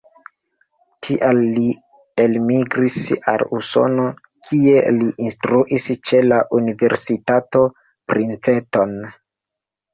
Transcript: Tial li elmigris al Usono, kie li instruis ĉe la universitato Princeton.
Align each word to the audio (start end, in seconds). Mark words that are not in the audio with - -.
Tial 1.07 1.41
li 1.57 1.65
elmigris 2.23 2.97
al 3.35 3.45
Usono, 3.59 4.07
kie 4.49 4.83
li 4.97 5.11
instruis 5.27 5.87
ĉe 6.11 6.25
la 6.33 6.43
universitato 6.63 7.65
Princeton. 8.11 9.01